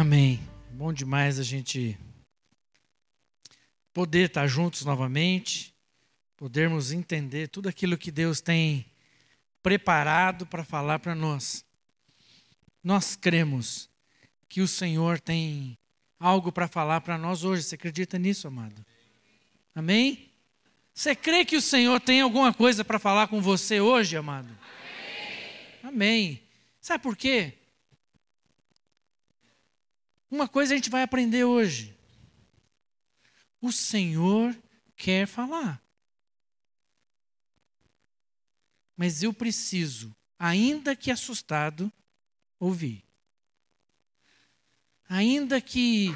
[0.00, 0.40] Amém.
[0.70, 1.98] Bom demais a gente
[3.92, 5.74] poder estar juntos novamente,
[6.38, 8.86] podermos entender tudo aquilo que Deus tem
[9.62, 11.66] preparado para falar para nós.
[12.82, 13.90] Nós cremos
[14.48, 15.76] que o Senhor tem
[16.18, 17.64] algo para falar para nós hoje.
[17.64, 18.82] Você acredita nisso, amado?
[19.74, 20.30] Amém?
[20.94, 24.48] Você crê que o Senhor tem alguma coisa para falar com você hoje, amado?
[25.82, 25.94] Amém.
[25.94, 26.42] Amém.
[26.80, 27.59] Sabe por quê?
[30.30, 31.96] Uma coisa a gente vai aprender hoje.
[33.60, 34.56] O Senhor
[34.96, 35.82] quer falar.
[38.96, 41.92] Mas eu preciso, ainda que assustado,
[42.58, 43.02] ouvir.
[45.08, 46.14] Ainda que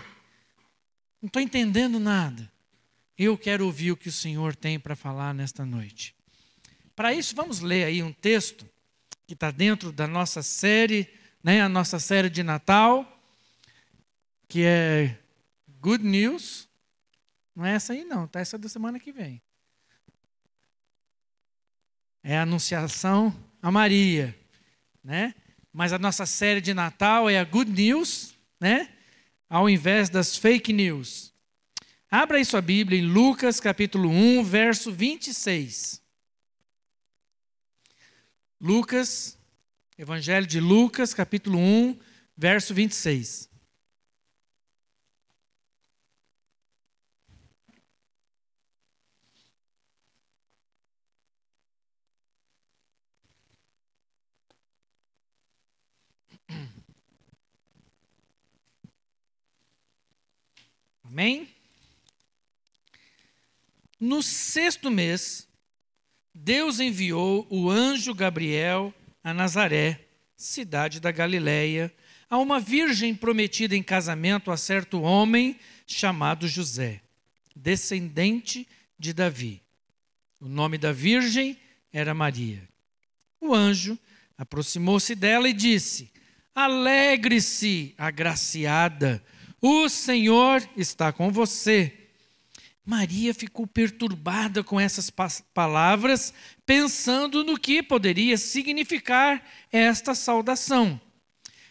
[1.20, 2.52] não estou entendendo nada,
[3.16, 6.14] eu quero ouvir o que o Senhor tem para falar nesta noite.
[6.94, 8.68] Para isso, vamos ler aí um texto
[9.26, 11.08] que está dentro da nossa série,
[11.42, 13.13] né, a nossa série de Natal,
[14.54, 15.18] que é
[15.80, 16.68] Good News.
[17.56, 19.42] Não é essa aí, não, tá essa da semana que vem.
[22.22, 24.32] É a Anunciação a Maria,
[25.02, 25.34] né?
[25.72, 28.90] Mas a nossa série de Natal é a Good News, né?
[29.50, 31.34] Ao invés das fake news.
[32.08, 36.00] Abra aí sua Bíblia em Lucas capítulo 1, verso 26.
[38.60, 39.36] Lucas,
[39.98, 41.98] Evangelho de Lucas, capítulo 1,
[42.36, 43.52] verso 26.
[61.14, 61.46] Amém?
[64.00, 65.46] No sexto mês,
[66.34, 71.94] Deus enviou o anjo Gabriel a Nazaré, cidade da Galiléia,
[72.28, 77.00] a uma virgem prometida em casamento a certo homem chamado José,
[77.54, 78.66] descendente
[78.98, 79.62] de Davi.
[80.40, 81.56] O nome da virgem
[81.92, 82.68] era Maria.
[83.40, 83.96] O anjo
[84.36, 86.10] aproximou-se dela e disse:
[86.52, 89.24] Alegre-se, agraciada,
[89.66, 91.90] o Senhor está com você.
[92.84, 95.10] Maria ficou perturbada com essas
[95.54, 96.34] palavras,
[96.66, 99.42] pensando no que poderia significar
[99.72, 101.00] esta saudação.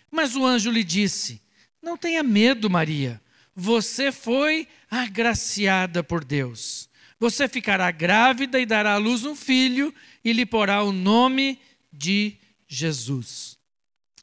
[0.09, 1.39] Mas o anjo lhe disse:
[1.79, 3.21] Não tenha medo, Maria.
[3.55, 6.89] Você foi agraciada por Deus.
[7.19, 9.93] Você ficará grávida e dará à luz um filho
[10.25, 11.59] e lhe porá o nome
[11.91, 12.37] de
[12.67, 13.55] Jesus.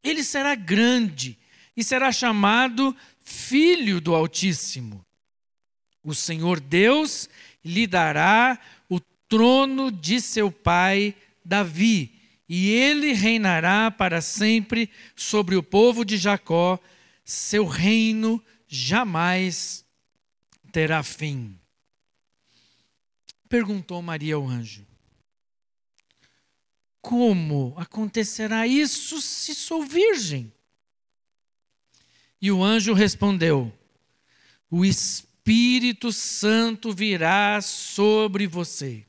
[0.03, 1.39] Ele será grande
[1.77, 2.95] e será chamado
[3.31, 5.07] Filho do Altíssimo.
[6.03, 7.29] O Senhor Deus
[7.65, 8.59] lhe dará
[8.89, 8.99] o
[9.29, 11.15] trono de seu pai
[11.45, 12.13] Davi,
[12.49, 16.79] e ele reinará para sempre sobre o povo de Jacó,
[17.25, 19.85] seu reino jamais
[20.73, 21.57] terá fim.
[23.49, 24.85] Perguntou Maria ao anjo:
[27.01, 30.53] Como acontecerá isso se sou virgem?
[32.41, 33.73] E o anjo respondeu:
[34.71, 39.05] O Espírito Santo virá sobre você,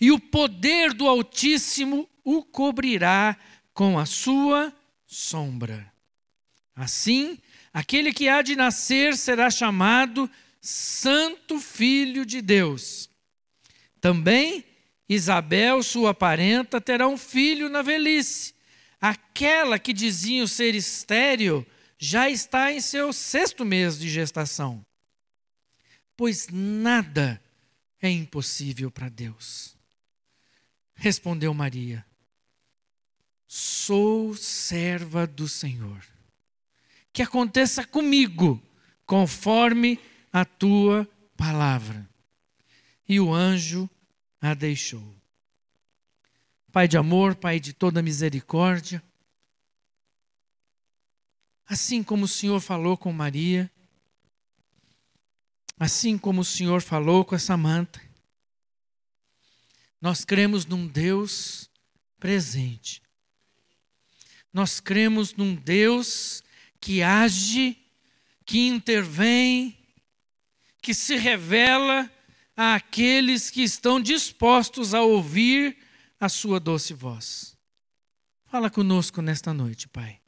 [0.00, 3.36] e o poder do Altíssimo o cobrirá
[3.72, 4.72] com a sua
[5.06, 5.92] sombra.
[6.74, 7.38] Assim,
[7.72, 10.28] aquele que há de nascer será chamado
[10.60, 13.08] Santo Filho de Deus.
[14.00, 14.64] Também
[15.08, 18.55] Isabel, sua parenta, terá um filho na velhice
[19.06, 21.64] Aquela que diziam ser estéril
[21.96, 24.84] já está em seu sexto mês de gestação.
[26.16, 27.40] Pois nada
[28.02, 29.76] é impossível para Deus.
[30.92, 32.04] Respondeu Maria:
[33.46, 36.04] Sou serva do Senhor.
[37.12, 38.60] Que aconteça comigo
[39.06, 40.00] conforme
[40.32, 42.08] a tua palavra.
[43.08, 43.88] E o anjo
[44.40, 45.14] a deixou.
[46.76, 49.02] Pai de amor, Pai de toda misericórdia.
[51.66, 53.72] Assim como o Senhor falou com Maria,
[55.80, 57.98] assim como o Senhor falou com essa manta,
[60.02, 61.70] nós cremos num Deus
[62.20, 63.00] presente.
[64.52, 66.44] Nós cremos num Deus
[66.78, 67.74] que age,
[68.44, 69.78] que intervém,
[70.82, 72.12] que se revela
[72.54, 75.85] àqueles que estão dispostos a ouvir
[76.18, 77.56] a sua doce voz.
[78.44, 80.20] Fala conosco nesta noite, Pai.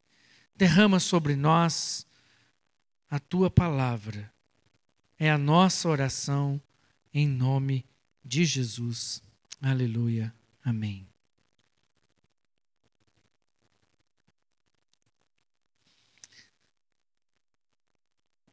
[0.55, 2.06] Derrama sobre nós
[3.08, 4.32] a tua palavra.
[5.19, 6.61] É a nossa oração
[7.12, 7.87] em nome
[8.25, 9.23] de Jesus.
[9.61, 10.35] Aleluia.
[10.62, 11.08] Amém.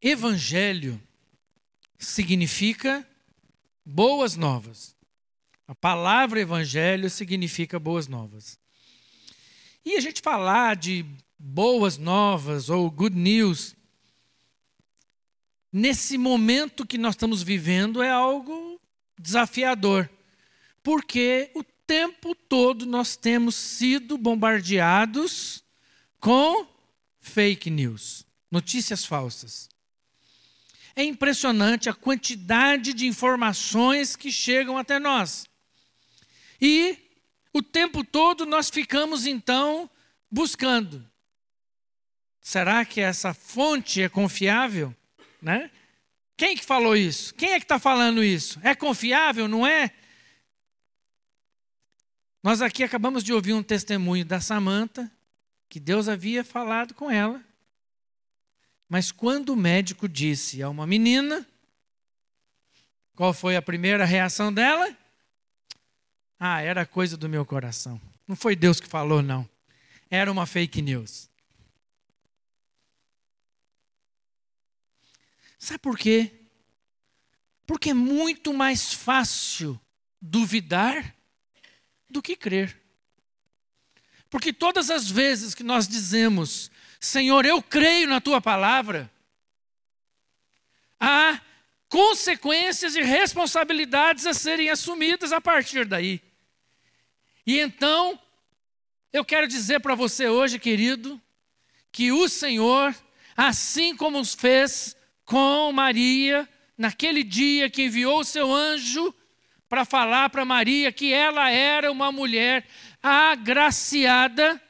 [0.01, 1.01] Evangelho
[1.97, 3.07] significa
[3.83, 4.94] boas novas.
[5.67, 8.59] A palavra evangelho significa boas novas.
[9.83, 11.05] E a gente falar de
[11.39, 13.75] boas novas ou good news,
[15.71, 18.79] nesse momento que nós estamos vivendo, é algo
[19.17, 20.09] desafiador.
[20.83, 25.63] Porque o tempo todo nós temos sido bombardeados
[26.19, 26.67] com
[27.19, 29.67] fake news, notícias falsas.
[30.95, 35.45] É impressionante a quantidade de informações que chegam até nós.
[36.61, 36.97] E
[37.53, 39.89] o tempo todo nós ficamos então
[40.29, 41.05] buscando.
[42.41, 44.95] Será que essa fonte é confiável?
[45.41, 45.71] Né?
[46.37, 47.33] Quem que falou isso?
[47.33, 48.59] Quem é que está falando isso?
[48.61, 49.91] É confiável, não é?
[52.43, 55.11] Nós aqui acabamos de ouvir um testemunho da Samanta,
[55.67, 57.43] que Deus havia falado com ela.
[58.87, 61.47] Mas quando o médico disse a uma menina,
[63.15, 64.95] qual foi a primeira reação dela?
[66.39, 67.99] Ah, era coisa do meu coração.
[68.27, 69.47] Não foi Deus que falou, não.
[70.09, 71.29] Era uma fake news.
[75.57, 76.31] Sabe por quê?
[77.65, 79.79] Porque é muito mais fácil
[80.21, 81.15] duvidar
[82.09, 82.79] do que crer.
[84.29, 89.11] Porque todas as vezes que nós dizemos, Senhor, eu creio na tua palavra,
[90.99, 91.41] há
[91.87, 96.21] consequências e responsabilidades a serem assumidas a partir daí.
[97.45, 98.19] E então,
[99.13, 101.21] eu quero dizer para você hoje, querido,
[101.91, 102.93] que o Senhor,
[103.37, 109.13] assim como fez com Maria, naquele dia que enviou o seu anjo
[109.69, 112.67] para falar para Maria que ela era uma mulher
[113.01, 114.61] agraciada,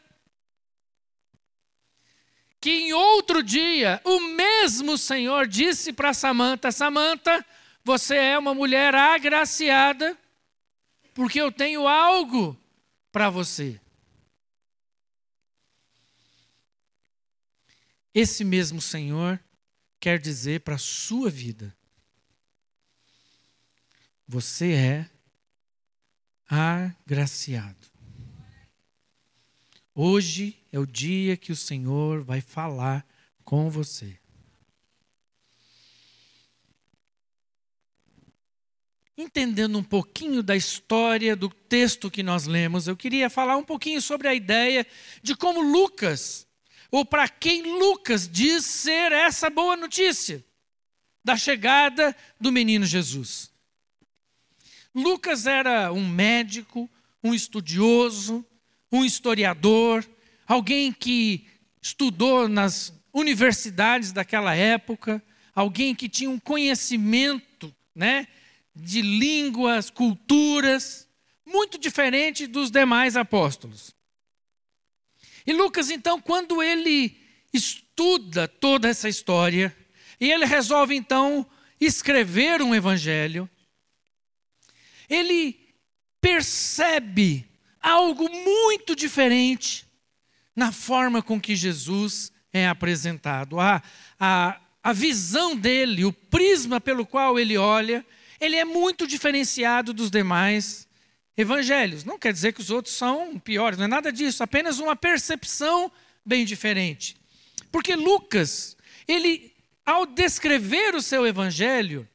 [2.60, 7.46] que em outro dia o mesmo Senhor disse para Samanta: Samanta,
[7.84, 10.18] você é uma mulher agraciada,
[11.14, 12.58] porque eu tenho algo
[13.16, 13.80] para você.
[18.14, 19.42] Esse mesmo Senhor
[20.02, 21.74] quer dizer para a sua vida:
[24.28, 25.10] você é
[26.46, 27.88] agraciado.
[29.94, 33.08] Hoje é o dia que o Senhor vai falar
[33.46, 34.20] com você.
[39.18, 44.02] Entendendo um pouquinho da história do texto que nós lemos, eu queria falar um pouquinho
[44.02, 44.86] sobre a ideia
[45.24, 46.46] de como Lucas,
[46.92, 50.44] ou para quem Lucas diz ser essa boa notícia
[51.24, 53.52] da chegada do menino Jesus.
[54.94, 56.90] Lucas era um médico,
[57.24, 58.46] um estudioso,
[58.92, 60.06] um historiador,
[60.46, 61.48] alguém que
[61.82, 65.24] estudou nas universidades daquela época,
[65.54, 68.28] alguém que tinha um conhecimento, né,
[68.76, 71.08] de línguas, culturas,
[71.46, 73.96] muito diferente dos demais apóstolos.
[75.46, 77.18] E Lucas, então, quando ele
[77.54, 79.76] estuda toda essa história,
[80.20, 81.48] e ele resolve, então,
[81.80, 83.50] escrever um evangelho,
[85.10, 85.60] ele
[86.20, 87.48] percebe
[87.82, 89.86] algo muito diferente
[90.56, 93.60] na forma com que Jesus é apresentado.
[93.60, 93.84] A,
[94.20, 98.06] a, a visão dele, o prisma pelo qual ele olha,
[98.40, 100.88] ele é muito diferenciado dos demais
[101.38, 102.04] evangelhos.
[102.04, 105.92] Não quer dizer que os outros são piores, não é nada disso, apenas uma percepção
[106.26, 107.16] bem diferente.
[107.72, 108.76] Porque Lucas,
[109.08, 109.54] ele,
[109.86, 112.08] ao descrever o seu evangelho,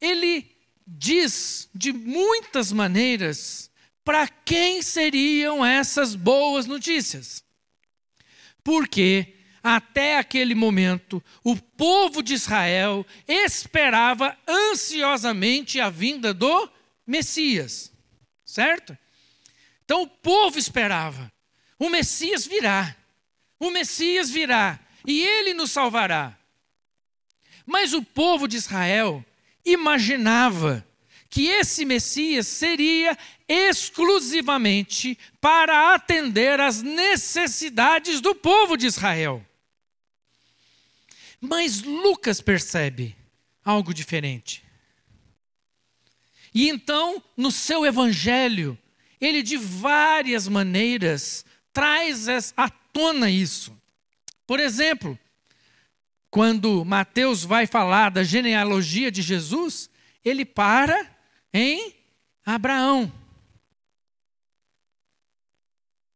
[0.00, 0.50] ele
[0.86, 3.70] diz de muitas maneiras
[4.04, 7.44] para quem seriam essas boas notícias.
[8.64, 16.68] Porque até aquele momento o povo de Israel esperava ansiosamente a vinda do
[17.06, 17.92] Messias,
[18.44, 18.96] certo?
[19.84, 21.32] Então o povo esperava:
[21.78, 22.96] o Messias virá,
[23.60, 26.36] o Messias virá e ele nos salvará.
[27.64, 29.24] Mas o povo de Israel
[29.64, 30.84] imaginava
[31.30, 33.16] que esse Messias seria
[33.48, 39.42] exclusivamente para atender às necessidades do povo de Israel.
[41.44, 43.16] Mas Lucas percebe
[43.64, 44.62] algo diferente.
[46.54, 48.78] E então, no seu evangelho,
[49.20, 53.76] ele de várias maneiras traz à tona isso.
[54.46, 55.18] Por exemplo,
[56.30, 59.90] quando Mateus vai falar da genealogia de Jesus,
[60.24, 61.10] ele para
[61.52, 61.92] em
[62.46, 63.12] Abraão.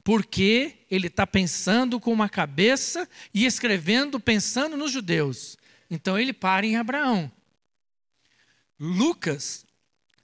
[0.07, 5.59] Porque ele está pensando com uma cabeça e escrevendo pensando nos judeus.
[5.91, 7.29] Então ele para em Abraão.
[8.79, 9.67] Lucas,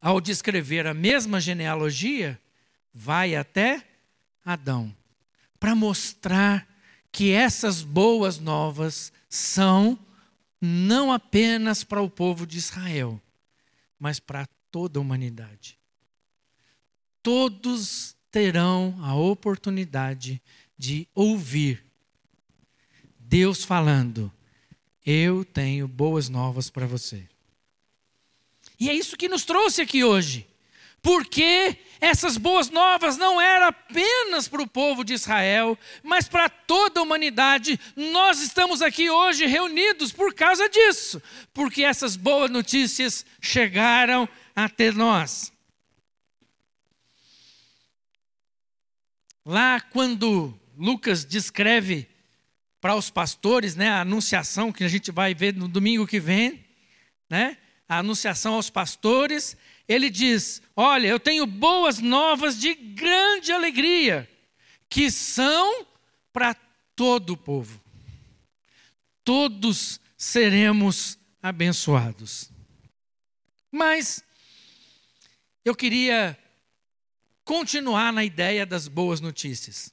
[0.01, 2.41] ao descrever a mesma genealogia,
[2.95, 3.85] vai até
[4.45, 4.97] Adão,
[5.59, 6.65] para mostrar
[7.11, 9.99] que essas boas novas são
[10.61, 13.21] não apenas para o povo de Israel,
[13.99, 15.77] mas para toda a humanidade.
[17.21, 20.43] Todos terão a oportunidade
[20.77, 21.85] de ouvir
[23.33, 24.33] Deus falando:
[25.07, 27.23] Eu tenho boas novas para você.
[28.81, 30.47] E é isso que nos trouxe aqui hoje.
[31.01, 37.01] Porque essas boas novas não eram apenas para o povo de Israel, mas para toda
[37.01, 37.79] a humanidade.
[37.97, 41.21] Nós estamos aqui hoje reunidos por causa disso,
[41.53, 45.53] porque essas boas notícias chegaram até nós.
[49.45, 52.09] Lá quando Lucas descreve
[52.81, 56.65] para os pastores, né, a anunciação que a gente vai ver no domingo que vem,
[57.31, 57.57] né?
[57.89, 59.57] A anunciação aos pastores,
[59.87, 64.29] ele diz: Olha, eu tenho boas novas de grande alegria,
[64.89, 65.87] que são
[66.33, 66.55] para
[66.97, 67.81] todo o povo.
[69.25, 72.51] Todos seremos abençoados.
[73.71, 74.25] Mas
[75.65, 76.37] eu queria
[77.45, 79.93] continuar na ideia das boas notícias.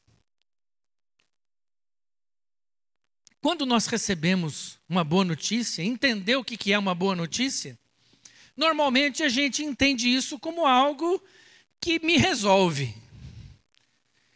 [3.42, 7.80] Quando nós recebemos uma boa notícia, entender o que é uma boa notícia,
[8.56, 11.24] normalmente a gente entende isso como algo
[11.80, 12.94] que me resolve.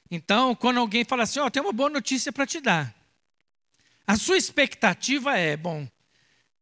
[0.10, 2.96] Então, quando alguém fala assim, ó, oh, tem uma boa notícia para te dar.
[4.08, 5.88] A sua expectativa é, bom,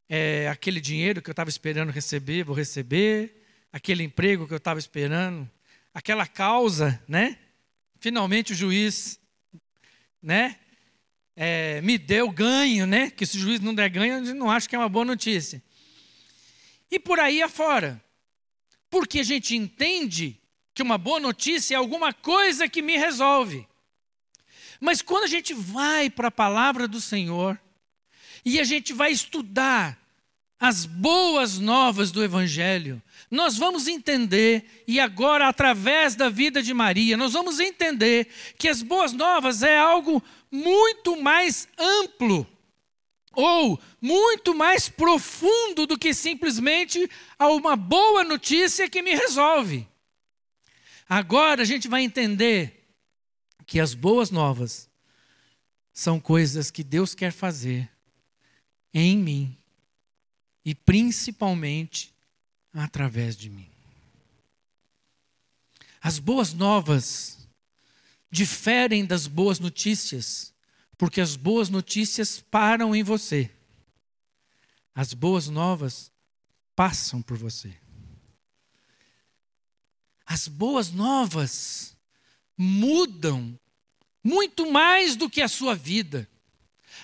[0.10, 4.80] é, aquele dinheiro que eu estava esperando receber, vou receber, aquele emprego que eu estava
[4.80, 5.50] esperando,
[5.94, 7.38] aquela causa, né?
[8.00, 9.20] Finalmente o juiz,
[10.22, 10.58] né?
[11.36, 13.10] É, me deu ganho, né?
[13.10, 15.62] Que se o juiz não der ganho, eu não acho que é uma boa notícia.
[16.90, 18.04] E por aí afora.
[18.90, 20.38] Porque a gente entende
[20.74, 23.68] que uma boa notícia é alguma coisa que me resolve.
[24.80, 27.60] Mas quando a gente vai para a palavra do Senhor
[28.44, 30.01] e a gente vai estudar
[30.62, 33.02] as boas novas do Evangelho,
[33.32, 38.28] nós vamos entender, e agora através da vida de Maria, nós vamos entender
[38.60, 42.48] que as boas novas é algo muito mais amplo,
[43.34, 49.88] ou muito mais profundo do que simplesmente uma boa notícia que me resolve.
[51.10, 52.88] Agora a gente vai entender
[53.66, 54.88] que as boas novas
[55.92, 57.90] são coisas que Deus quer fazer
[58.94, 59.61] em mim
[60.64, 62.14] e principalmente
[62.74, 63.70] através de mim.
[66.02, 67.48] As boas novas
[68.30, 70.54] diferem das boas notícias,
[70.98, 73.52] porque as boas notícias param em você.
[74.96, 76.12] As boas novas
[76.76, 77.76] passam por você.
[80.26, 81.96] As boas novas
[82.58, 83.60] mudam
[84.24, 86.28] muito mais do que a sua vida.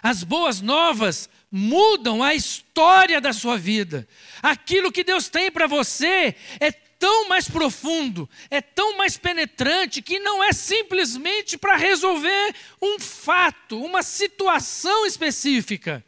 [0.01, 4.07] As boas novas mudam a história da sua vida.
[4.41, 10.19] Aquilo que Deus tem para você é tão mais profundo, é tão mais penetrante, que
[10.19, 16.03] não é simplesmente para resolver um fato, uma situação específica.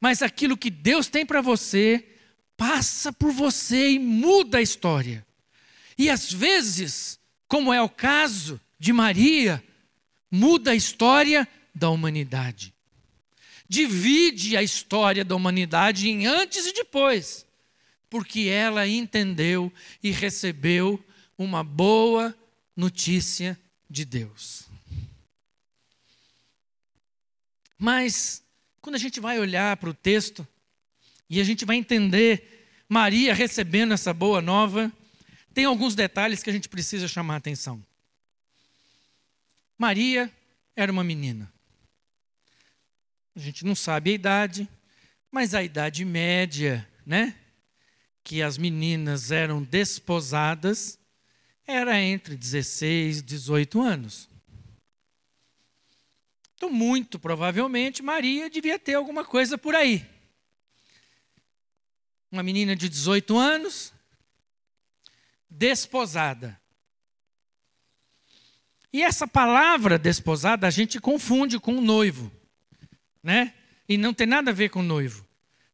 [0.00, 2.06] Mas aquilo que Deus tem para você
[2.56, 5.26] passa por você e muda a história.
[5.98, 7.18] E às vezes,
[7.48, 9.62] como é o caso de Maria,
[10.30, 12.72] muda a história da humanidade
[13.70, 17.46] divide a história da humanidade em antes e depois,
[18.10, 19.72] porque ela entendeu
[20.02, 21.00] e recebeu
[21.38, 22.36] uma boa
[22.76, 23.56] notícia
[23.88, 24.64] de Deus.
[27.78, 28.42] Mas,
[28.80, 30.44] quando a gente vai olhar para o texto
[31.28, 34.92] e a gente vai entender Maria recebendo essa boa nova,
[35.54, 37.80] tem alguns detalhes que a gente precisa chamar a atenção.
[39.78, 40.28] Maria
[40.74, 41.50] era uma menina.
[43.34, 44.68] A gente não sabe a idade,
[45.30, 47.36] mas a idade média, né?
[48.24, 50.98] Que as meninas eram desposadas
[51.66, 54.28] era entre 16 e 18 anos.
[56.54, 60.04] Então, muito provavelmente, Maria devia ter alguma coisa por aí.
[62.30, 63.92] Uma menina de 18 anos,
[65.48, 66.60] desposada.
[68.92, 72.39] E essa palavra desposada a gente confunde com noivo
[73.22, 73.54] né?
[73.88, 75.26] E não tem nada a ver com noivo.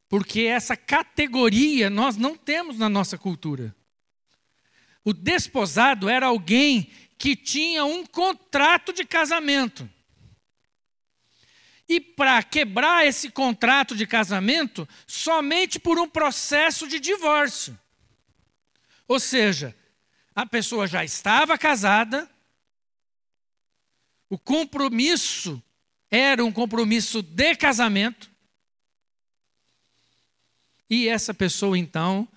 [0.08, 3.74] Porque essa categoria nós não temos na nossa cultura.
[5.04, 9.88] O desposado era alguém que tinha um contrato de casamento.
[11.88, 17.78] e para quebrar esse contrato de casamento somente por um processo de divórcio.
[19.06, 19.72] Ou seja,
[20.34, 22.28] a pessoa já estava casada,
[24.28, 25.62] o compromisso
[26.10, 28.30] era um compromisso de casamento,
[30.88, 32.28] e essa pessoa então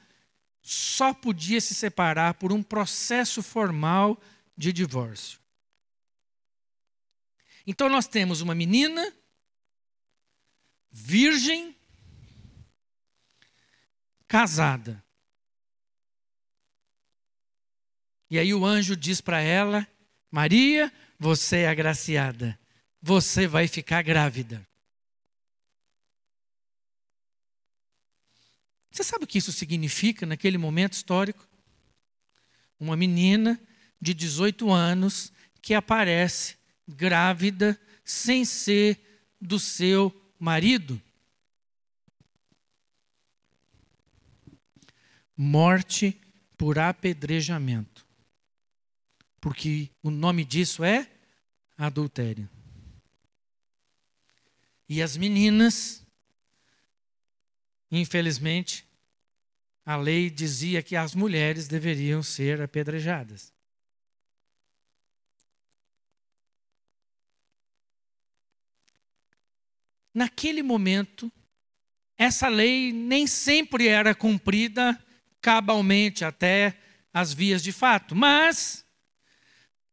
[0.61, 4.19] só podia se separar por um processo formal
[4.57, 5.39] de divórcio.
[7.65, 9.13] Então nós temos uma menina
[10.91, 11.75] virgem
[14.27, 15.03] casada.
[18.29, 19.87] E aí o anjo diz para ela:
[20.31, 22.59] Maria, você é agraciada,
[23.01, 24.67] você vai ficar grávida.
[28.91, 31.47] Você sabe o que isso significa naquele momento histórico?
[32.79, 33.59] Uma menina
[34.01, 38.99] de 18 anos que aparece grávida sem ser
[39.39, 41.01] do seu marido.
[45.37, 46.19] Morte
[46.57, 48.05] por apedrejamento.
[49.39, 51.09] Porque o nome disso é
[51.77, 52.49] adultério.
[54.89, 55.99] E as meninas
[57.91, 58.85] Infelizmente,
[59.85, 63.51] a lei dizia que as mulheres deveriam ser apedrejadas.
[70.13, 71.31] Naquele momento,
[72.17, 75.01] essa lei nem sempre era cumprida
[75.41, 76.77] cabalmente até
[77.13, 78.85] as vias de fato, mas,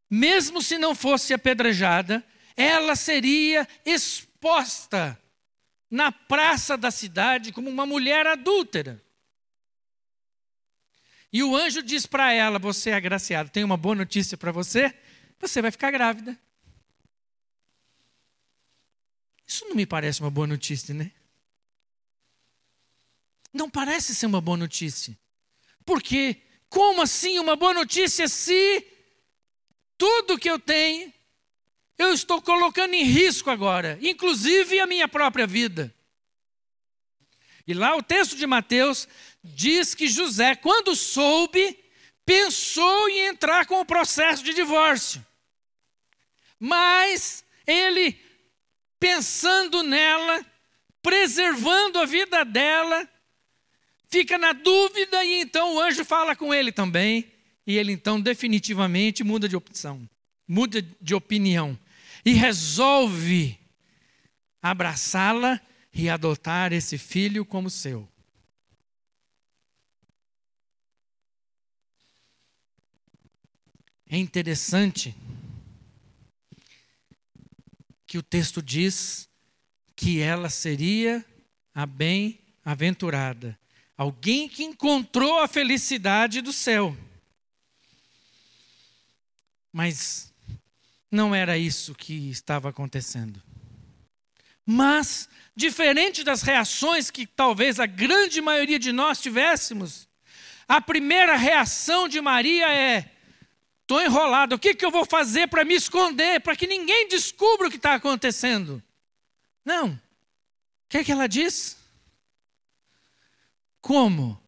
[0.09, 2.23] mesmo se não fosse apedrejada,
[2.55, 3.67] ela seria
[4.37, 5.19] exposta
[5.89, 9.03] na praça da cidade como uma mulher adúltera.
[11.33, 14.95] E o anjo diz para ela: Você é agraciado, tem uma boa notícia para você,
[15.39, 16.37] você vai ficar grávida.
[19.45, 21.11] Isso não me parece uma boa notícia, né?
[23.51, 25.17] Não parece ser uma boa notícia.
[25.85, 28.85] Porque, como assim uma boa notícia se
[29.97, 31.11] tudo que eu tenho
[31.97, 35.93] eu estou colocando em risco agora, inclusive a minha própria vida.
[37.65, 39.07] E lá o texto de Mateus
[39.43, 41.77] diz que José, quando soube,
[42.25, 45.25] pensou em entrar com o processo de divórcio.
[46.59, 48.19] Mas ele,
[48.99, 50.45] pensando nela,
[51.01, 53.07] preservando a vida dela,
[54.09, 57.31] fica na dúvida e então o anjo fala com ele também.
[57.65, 60.07] E ele então definitivamente muda de opção,
[60.47, 61.77] muda de opinião
[62.27, 63.57] e resolve
[64.61, 65.61] abraçá-la
[65.93, 68.05] e adotar esse filho como seu.
[74.09, 75.15] É interessante
[78.05, 79.29] que o texto diz
[79.95, 81.25] que ela seria
[81.73, 83.57] a bem-aventurada,
[83.95, 86.93] alguém que encontrou a felicidade do céu.
[89.71, 90.26] Mas
[91.17, 93.41] não era isso que estava acontecendo.
[94.63, 100.07] Mas, diferente das reações que talvez a grande maioria de nós tivéssemos,
[100.67, 103.11] a primeira reação de Maria é:
[103.81, 107.67] estou enrolado, o que, que eu vou fazer para me esconder, para que ninguém descubra
[107.67, 108.83] o que está acontecendo?
[109.65, 109.93] Não.
[109.93, 109.99] O
[110.89, 111.77] que, é que ela diz?
[113.81, 114.39] Como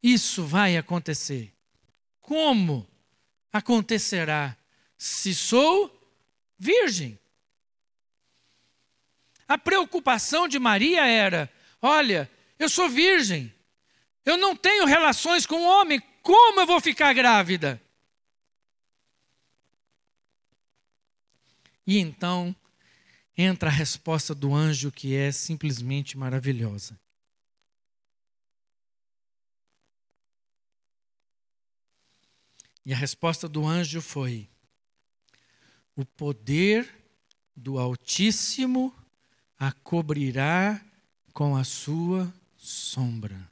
[0.00, 1.52] isso vai acontecer?
[2.20, 2.86] Como
[3.52, 4.56] acontecerá?
[4.96, 5.92] Se sou
[6.58, 7.18] virgem.
[9.46, 13.52] A preocupação de Maria era: olha, eu sou virgem,
[14.24, 17.80] eu não tenho relações com homem, como eu vou ficar grávida?
[21.86, 22.54] E então
[23.36, 26.98] entra a resposta do anjo que é simplesmente maravilhosa.
[32.84, 34.48] E a resposta do anjo foi:
[35.96, 36.88] o poder
[37.56, 38.94] do Altíssimo
[39.58, 40.84] a cobrirá
[41.32, 43.50] com a sua sombra.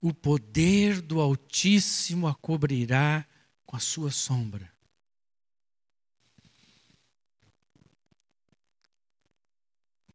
[0.00, 3.26] O poder do Altíssimo a cobrirá
[3.66, 4.72] com a sua sombra.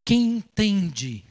[0.03, 1.23] Quem entende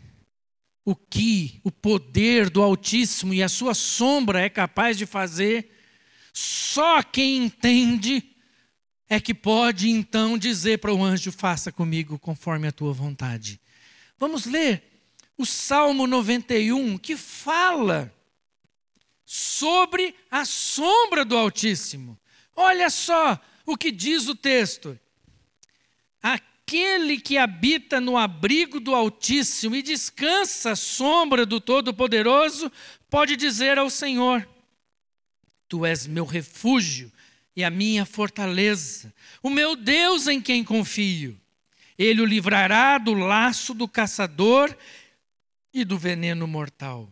[0.84, 5.79] o que o poder do Altíssimo e a sua sombra é capaz de fazer,
[6.32, 8.24] só quem entende
[9.08, 13.60] é que pode então dizer para o anjo: faça comigo conforme a tua vontade.
[14.18, 14.82] Vamos ler
[15.36, 18.14] o Salmo 91, que fala
[19.24, 22.18] sobre a sombra do Altíssimo.
[22.54, 24.98] Olha só o que diz o texto.
[26.22, 32.70] Aquele que habita no abrigo do Altíssimo e descansa à sombra do Todo-Poderoso,
[33.08, 34.46] pode dizer ao Senhor:
[35.70, 37.12] Tu és meu refúgio
[37.54, 41.40] e a minha fortaleza, o meu Deus em quem confio.
[41.96, 44.76] Ele o livrará do laço do caçador
[45.72, 47.08] e do veneno mortal.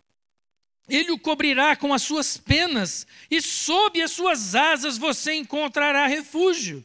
[0.88, 6.84] Ele o cobrirá com as suas penas, e sob as suas asas você encontrará refúgio.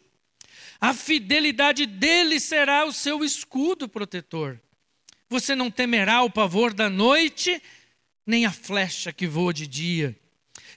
[0.79, 4.61] A fidelidade dele será o seu escudo protetor.
[5.27, 7.59] Você não temerá o pavor da noite,
[8.27, 10.15] nem a flecha que voa de dia,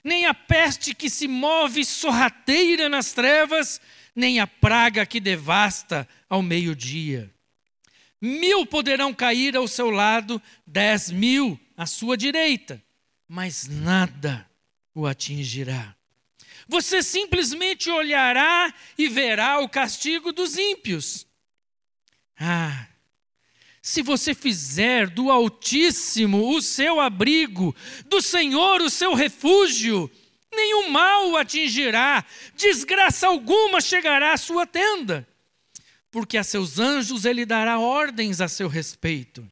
[0.07, 3.81] nem a peste que se move sorrateira nas trevas,
[4.15, 7.29] nem a praga que devasta ao meio-dia.
[8.21, 12.81] Mil poderão cair ao seu lado, dez mil à sua direita,
[13.27, 14.49] mas nada
[14.95, 15.93] o atingirá.
[16.69, 21.27] Você simplesmente olhará e verá o castigo dos ímpios.
[22.39, 22.87] Ah,
[23.87, 30.09] se você fizer do Altíssimo o seu abrigo, do Senhor o seu refúgio,
[30.53, 35.27] nenhum mal o atingirá, desgraça alguma chegará à sua tenda
[36.17, 39.47] porque a seus anjos ele dará ordens a seu respeito,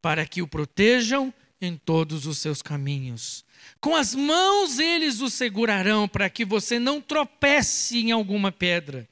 [0.00, 3.44] para que o protejam em todos os seus caminhos.
[3.80, 9.08] Com as mãos eles o segurarão para que você não tropece em alguma pedra.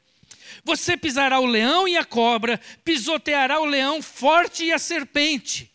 [0.64, 5.70] Você pisará o leão e a cobra, pisoteará o leão forte e a serpente.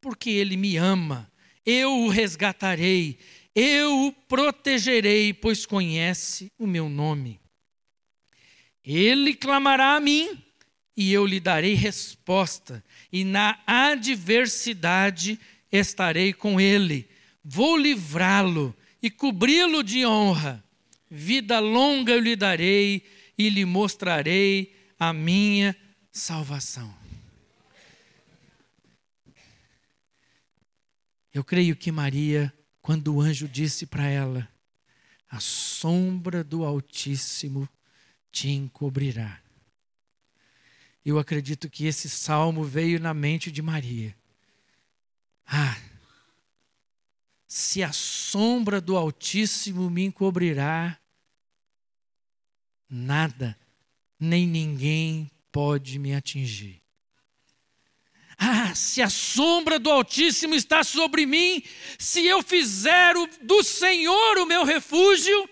[0.00, 1.30] Porque ele me ama,
[1.64, 3.18] eu o resgatarei,
[3.54, 7.40] eu o protegerei, pois conhece o meu nome.
[8.84, 10.42] Ele clamará a mim
[10.96, 15.38] e eu lhe darei resposta, e na adversidade
[15.70, 17.08] estarei com ele.
[17.44, 20.62] Vou livrá-lo e cobri-lo de honra.
[21.10, 23.02] Vida longa eu lhe darei
[23.36, 25.76] e lhe mostrarei a minha
[26.12, 26.94] salvação.
[31.32, 34.48] Eu creio que Maria, quando o anjo disse para ela:
[35.28, 37.68] A sombra do Altíssimo
[38.32, 39.40] te encobrirá.
[41.04, 44.14] Eu acredito que esse salmo veio na mente de Maria.
[45.46, 45.76] Ah,
[47.46, 50.98] se a sombra do Altíssimo me encobrirá,
[52.90, 53.56] nada,
[54.18, 56.80] nem ninguém pode me atingir.
[58.38, 61.62] Ah, se a sombra do Altíssimo está sobre mim,
[61.98, 65.48] se eu fizer o, do Senhor o meu refúgio,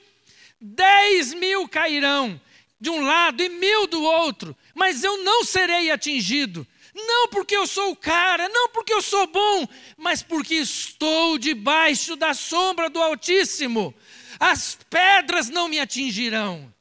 [0.59, 2.41] dez mil cairão
[2.81, 6.67] de um lado e mil do outro, mas eu não serei atingido.
[6.95, 12.17] Não porque eu sou o cara, não porque eu sou bom, mas porque estou debaixo
[12.17, 13.95] da sombra do Altíssimo.
[14.41, 16.73] As pedras não me atingirão.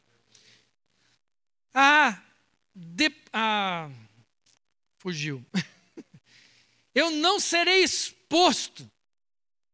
[1.79, 2.19] Ah,
[2.73, 3.89] de, ah
[4.97, 5.45] fugiu.
[6.95, 8.89] Eu não serei exposto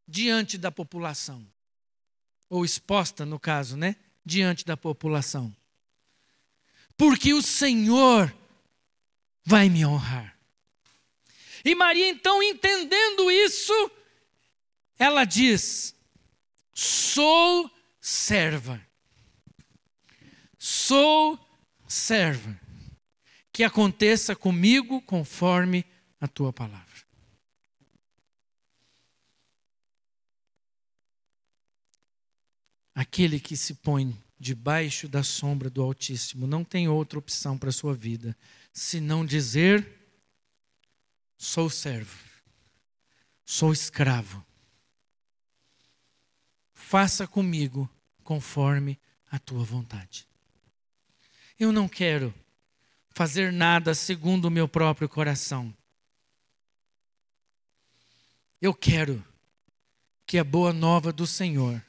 [0.05, 1.47] diante da população.
[2.49, 3.95] Ou exposta, no caso, né?
[4.25, 5.55] Diante da população
[6.97, 8.33] porque o Senhor
[9.43, 10.37] vai me honrar.
[11.65, 13.91] E Maria, então, entendendo isso,
[14.97, 15.95] ela diz:
[16.73, 18.81] Sou serva.
[20.57, 21.37] Sou
[21.93, 22.59] serva.
[23.51, 25.85] Que aconteça comigo conforme
[26.19, 27.03] a tua palavra.
[32.95, 36.45] Aquele que se põe debaixo da sombra do Altíssimo.
[36.45, 38.35] Não tem outra opção para a sua vida
[38.73, 39.87] senão dizer:
[41.37, 42.17] sou servo,
[43.45, 44.45] sou escravo.
[46.73, 47.89] Faça comigo
[48.23, 48.99] conforme
[49.31, 50.27] a tua vontade.
[51.59, 52.33] Eu não quero
[53.11, 55.75] fazer nada segundo o meu próprio coração.
[58.61, 59.23] Eu quero
[60.25, 61.83] que a boa nova do Senhor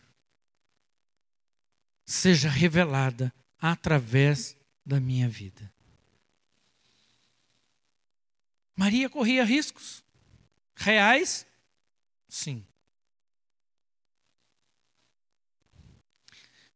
[2.05, 5.73] seja revelada através da minha vida.
[8.77, 10.05] Maria corria riscos
[10.75, 11.47] reais?
[12.29, 12.67] Sim.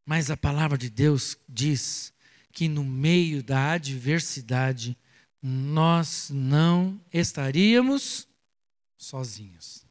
[0.07, 2.15] Mas a palavra de Deus diz
[2.59, 4.99] que no meio da adversidade
[5.41, 8.27] nós não estaríamos
[8.97, 9.89] sozinhos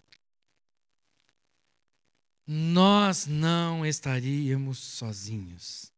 [2.48, 5.92] nós não estaríamos sozinhos.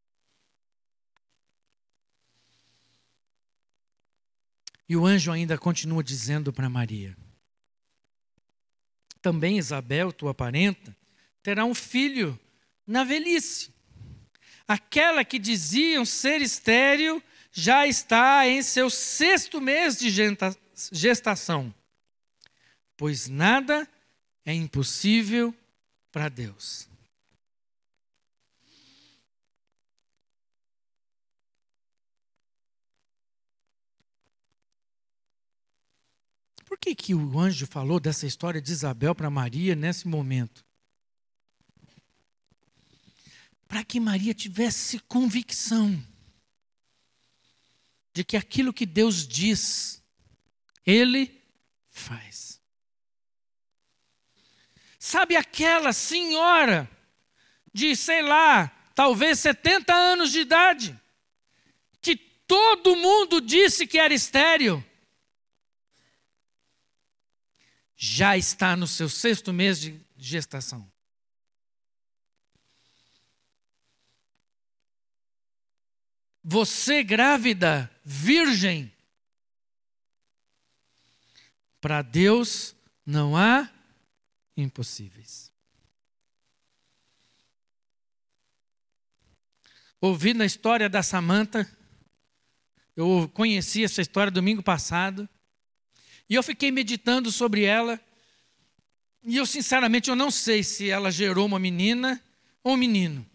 [4.88, 7.16] E o anjo ainda continua dizendo para Maria:
[9.22, 10.98] Também Isabel, tua parenta,
[11.44, 12.40] terá um filho
[12.88, 13.72] na velhice.
[14.70, 20.12] Aquela que diziam ser estéril já está em seu sexto mês de
[20.92, 21.74] gestação,
[22.96, 23.90] pois nada
[24.46, 25.52] é impossível
[26.12, 26.88] para Deus.
[36.64, 40.64] Por que, que o anjo falou dessa história de Isabel para Maria nesse momento?
[43.70, 46.04] Para que Maria tivesse convicção
[48.12, 50.04] de que aquilo que Deus diz,
[50.84, 51.40] Ele
[51.92, 52.60] faz.
[54.98, 56.90] Sabe aquela senhora
[57.72, 61.00] de, sei lá, talvez 70 anos de idade,
[62.02, 64.84] que todo mundo disse que era estéril,
[67.96, 70.92] já está no seu sexto mês de gestação.
[76.52, 78.92] Você grávida, virgem,
[81.80, 83.70] para Deus não há
[84.58, 85.52] impossíveis.
[90.02, 91.72] Ouvindo a história da Samanta,
[92.98, 95.30] eu conheci essa história domingo passado.
[96.28, 98.02] E eu fiquei meditando sobre ela.
[99.24, 102.20] E eu, sinceramente, eu não sei se ela gerou uma menina
[102.64, 103.29] ou um menino.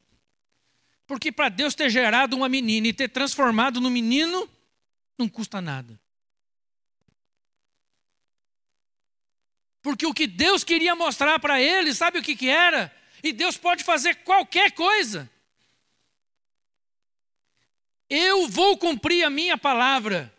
[1.07, 4.49] Porque para Deus ter gerado uma menina e ter transformado no menino,
[5.19, 5.99] não custa nada.
[9.83, 12.90] Porque o que Deus queria mostrar para ele, sabe o que, que era?
[13.23, 15.31] E Deus pode fazer qualquer coisa.
[18.09, 20.33] Eu vou cumprir a minha palavra.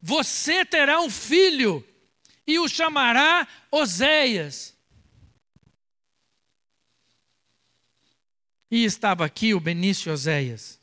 [0.00, 1.82] Você terá um filho
[2.46, 4.73] e o chamará Oséias.
[8.74, 10.80] E estava aqui o Benício Oséias.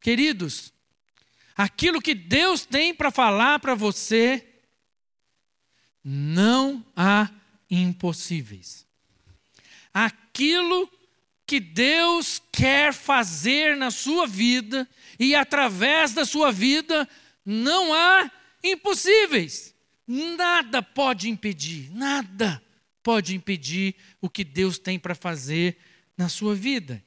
[0.00, 0.72] Queridos,
[1.56, 4.44] aquilo que Deus tem para falar para você,
[6.02, 7.30] não há
[7.70, 8.84] impossíveis.
[9.94, 10.90] Aquilo
[11.46, 17.08] que Deus quer fazer na sua vida e através da sua vida,
[17.46, 18.28] não há
[18.64, 19.72] impossíveis.
[20.08, 22.60] Nada pode impedir, nada
[23.02, 25.76] pode impedir o que Deus tem para fazer
[26.16, 27.02] na sua vida.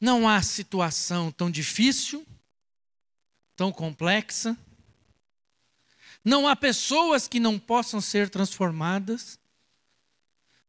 [0.00, 2.24] Não há situação tão difícil,
[3.56, 4.56] tão complexa.
[6.24, 9.38] Não há pessoas que não possam ser transformadas.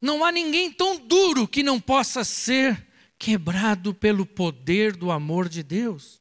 [0.01, 2.88] Não há ninguém tão duro que não possa ser
[3.19, 6.19] quebrado pelo poder do amor de Deus.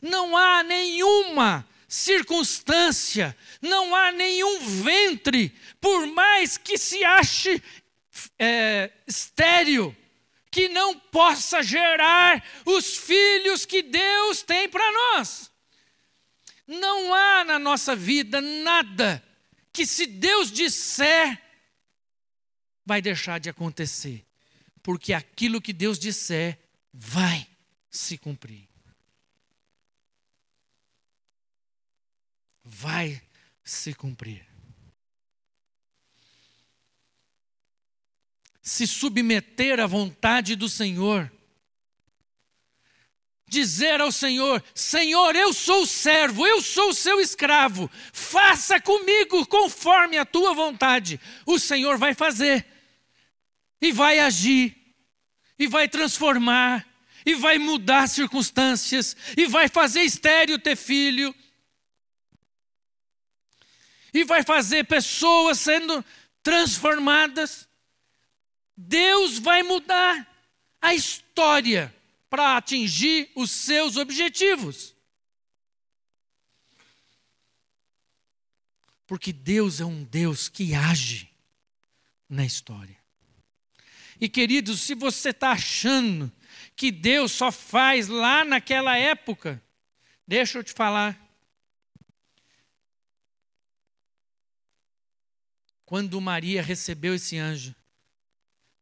[0.00, 7.60] Não há nenhuma circunstância, não há nenhum ventre, por mais que se ache
[8.38, 9.94] é, estéril,
[10.52, 15.50] que não possa gerar os filhos que Deus tem para nós.
[16.64, 19.20] Não há na nossa vida nada
[19.72, 21.42] que, se Deus disser,
[22.86, 24.24] vai deixar de acontecer,
[24.80, 26.56] porque aquilo que Deus disser
[26.92, 27.48] vai
[27.90, 28.69] se cumprir.
[32.80, 33.20] Vai
[33.62, 34.42] se cumprir.
[38.62, 41.30] Se submeter à vontade do Senhor.
[43.46, 49.44] Dizer ao Senhor: Senhor, eu sou o servo, eu sou o seu escravo, faça comigo
[49.44, 51.20] conforme a tua vontade.
[51.44, 52.66] O Senhor vai fazer.
[53.78, 54.74] E vai agir,
[55.58, 56.86] e vai transformar,
[57.26, 61.34] e vai mudar circunstâncias, e vai fazer estéreo ter filho,
[64.12, 66.04] e vai fazer pessoas sendo
[66.42, 67.68] transformadas.
[68.76, 70.26] Deus vai mudar
[70.80, 71.94] a história
[72.28, 74.94] para atingir os seus objetivos.
[79.06, 81.28] Porque Deus é um Deus que age
[82.28, 82.96] na história.
[84.20, 86.30] E queridos, se você está achando
[86.76, 89.60] que Deus só faz lá naquela época,
[90.26, 91.18] deixa eu te falar.
[95.90, 97.74] Quando Maria recebeu esse anjo,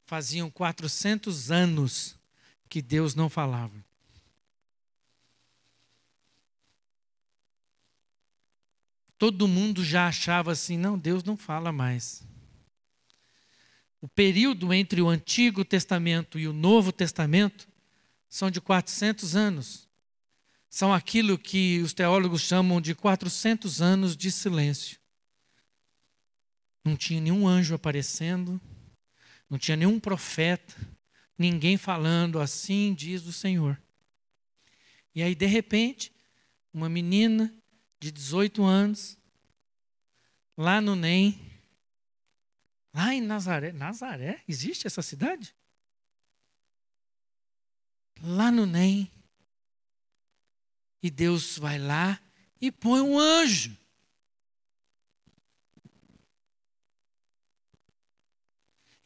[0.04, 2.14] faziam 400 anos
[2.68, 3.82] que Deus não falava.
[9.16, 12.22] Todo mundo já achava assim: não, Deus não fala mais.
[14.02, 17.66] O período entre o Antigo Testamento e o Novo Testamento
[18.28, 19.88] são de 400 anos.
[20.68, 24.97] São aquilo que os teólogos chamam de 400 anos de silêncio.
[26.84, 28.60] Não tinha nenhum anjo aparecendo,
[29.48, 30.76] Não tinha nenhum profeta,
[31.38, 33.80] ninguém falando assim diz o Senhor.
[35.14, 36.12] E aí, de repente,
[36.72, 37.52] uma menina
[37.98, 39.18] de 18 anos,
[40.56, 41.40] lá no NEM,
[42.92, 43.72] lá em Nazaré.
[43.72, 44.42] Nazaré?
[44.46, 45.54] Existe essa cidade?
[48.22, 49.10] Lá no NEM.
[51.02, 52.20] E Deus vai lá
[52.60, 53.76] e põe um anjo.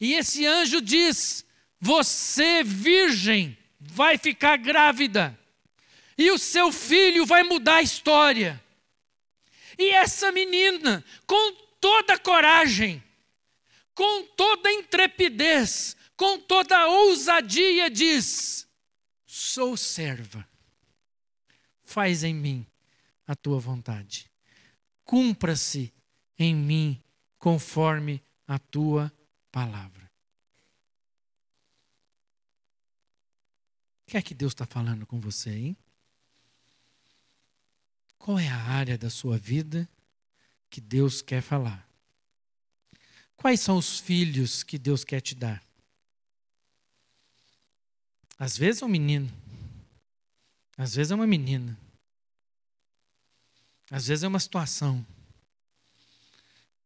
[0.03, 1.45] E esse anjo diz:
[1.79, 5.39] Você, virgem, vai ficar grávida,
[6.17, 8.61] e o seu filho vai mudar a história.
[9.79, 13.01] E essa menina, com toda coragem,
[13.95, 18.67] com toda intrepidez, com toda ousadia, diz:
[19.25, 20.45] Sou serva,
[21.81, 22.67] faz em mim
[23.25, 24.29] a tua vontade,
[25.05, 25.93] cumpra-se
[26.37, 27.01] em mim
[27.39, 29.09] conforme a tua
[29.53, 30.11] palavra.
[34.01, 35.77] O que é que Deus está falando com você, hein?
[38.17, 39.87] Qual é a área da sua vida
[40.71, 41.87] que Deus quer falar?
[43.37, 45.63] Quais são os filhos que Deus quer te dar?
[48.39, 49.31] Às vezes é um menino,
[50.75, 51.77] às vezes é uma menina,
[53.91, 55.05] às vezes é uma situação,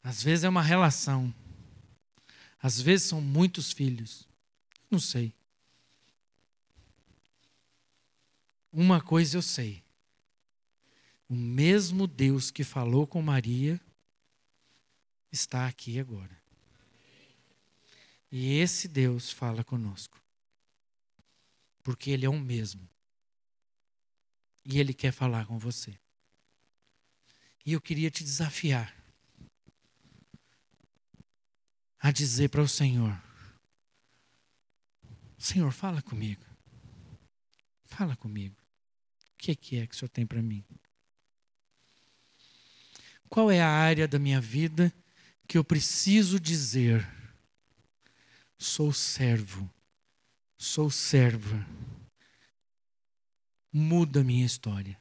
[0.04, 1.34] às vezes é uma relação,
[2.68, 4.28] às vezes são muitos filhos.
[4.92, 5.34] Não sei.
[8.72, 9.84] Uma coisa eu sei
[11.30, 13.80] o mesmo Deus que falou com Maria
[15.32, 16.42] está aqui agora.
[18.32, 20.22] E esse Deus fala conosco.
[21.84, 22.88] Porque Ele é o mesmo.
[24.64, 25.98] E Ele quer falar com você.
[27.66, 28.96] E eu queria te desafiar
[32.00, 33.18] a dizer para o Senhor:
[35.38, 36.46] Senhor, fala comigo.
[37.86, 38.56] Fala comigo.
[39.34, 39.56] O que é
[39.86, 40.64] que o Senhor tem para mim?
[43.30, 44.94] Qual é a área da minha vida
[45.48, 47.08] que eu preciso dizer?
[48.58, 49.70] Sou servo,
[50.58, 51.66] sou serva.
[53.72, 55.00] Muda a minha história.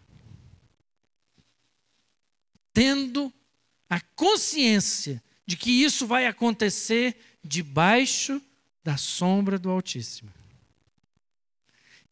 [2.73, 3.33] Tendo
[3.89, 8.43] a consciência de que isso vai acontecer debaixo
[8.83, 10.33] da sombra do Altíssimo.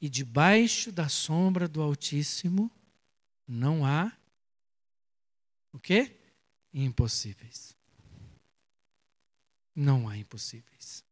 [0.00, 2.70] E debaixo da sombra do Altíssimo
[3.46, 4.12] não há
[5.72, 6.16] o quê?
[6.72, 7.76] Impossíveis.
[9.74, 11.02] Não há impossíveis.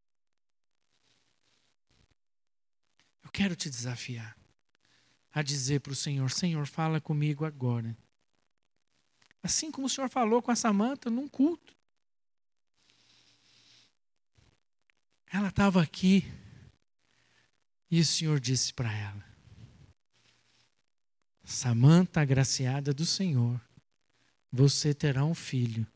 [3.25, 4.37] Eu quero te desafiar
[5.33, 7.97] a dizer para o Senhor: Senhor, fala comigo agora.
[9.43, 11.75] Assim como o Senhor falou com a Samanta num culto.
[15.33, 16.31] Ela estava aqui
[17.91, 19.25] e o Senhor disse para ela:
[21.43, 23.59] Samanta, agraciada do Senhor,
[24.53, 25.87] você terá um filho.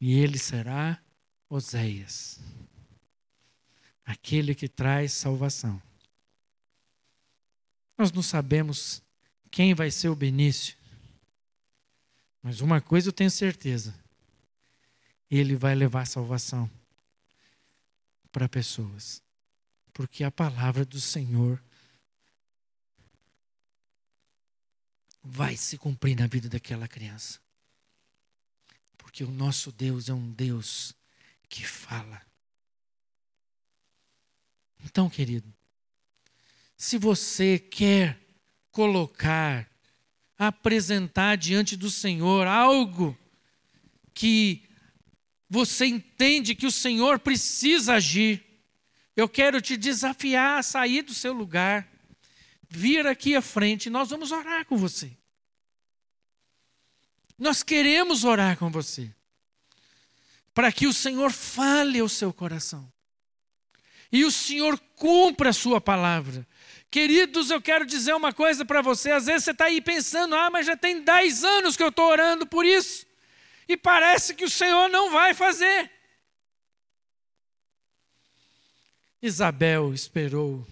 [0.00, 1.00] E ele será
[1.48, 2.40] Oséias,
[4.04, 5.80] aquele que traz salvação.
[7.96, 9.00] Nós não sabemos
[9.48, 10.76] quem vai ser o Benício,
[12.42, 13.94] mas uma coisa eu tenho certeza:
[15.30, 16.70] ele vai levar salvação
[18.30, 19.22] para pessoas,
[19.92, 21.62] porque a palavra do Senhor
[25.22, 27.40] vai se cumprir na vida daquela criança.
[28.98, 30.94] Porque o nosso Deus é um Deus
[31.48, 32.20] que fala.
[34.84, 35.52] Então, querido,
[36.76, 38.20] se você quer
[38.70, 39.70] colocar,
[40.36, 43.16] apresentar diante do Senhor algo
[44.12, 44.63] que
[45.54, 48.44] você entende que o Senhor precisa agir,
[49.14, 51.88] eu quero te desafiar a sair do seu lugar
[52.68, 55.16] vir aqui à frente, nós vamos orar com você.
[57.38, 59.14] Nós queremos orar com você,
[60.52, 62.92] para que o Senhor fale ao seu coração
[64.10, 66.44] e o Senhor cumpra a sua palavra.
[66.90, 69.12] Queridos, eu quero dizer uma coisa para você.
[69.12, 72.10] Às vezes você está aí pensando, ah, mas já tem dez anos que eu estou
[72.10, 73.06] orando por isso,
[73.68, 75.90] e parece que o Senhor não vai fazer.
[79.22, 80.66] Isabel esperou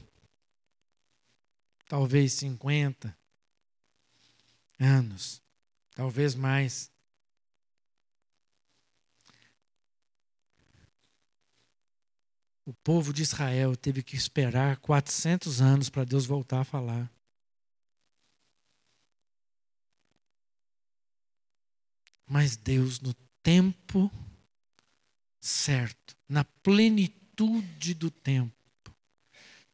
[1.89, 3.17] talvez 50
[4.79, 5.43] anos,
[5.95, 6.91] talvez mais.
[12.65, 17.11] O povo de Israel teve que esperar 400 anos para Deus voltar a falar.
[22.33, 23.13] Mas Deus, no
[23.43, 24.11] tempo
[25.39, 28.55] certo, na plenitude do tempo,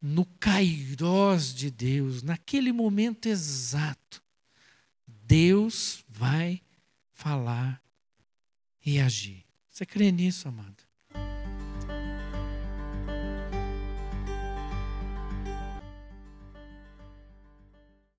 [0.03, 4.21] no kairós de Deus, naquele momento exato,
[5.07, 6.61] Deus vai
[7.13, 7.81] falar
[8.85, 9.45] e agir.
[9.71, 10.83] Você crê nisso, amado?